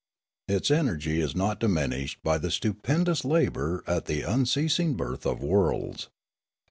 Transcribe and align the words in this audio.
Its 0.47 0.71
energy 0.71 1.21
is 1.21 1.35
not 1.35 1.59
diminished 1.59 2.17
by 2.23 2.39
the 2.39 2.49
stupendous 2.49 3.23
labour 3.23 3.83
at 3.85 4.05
the 4.05 4.23
unceasing 4.23 4.95
birth 4.95 5.27
of 5.27 5.43
worlds. 5.43 6.09